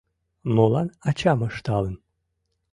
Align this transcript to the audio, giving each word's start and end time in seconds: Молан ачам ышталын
Молан 0.55 0.87
ачам 1.07 1.39
ышталын 1.47 1.95